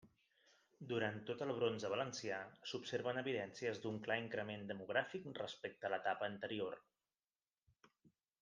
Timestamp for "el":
1.45-1.51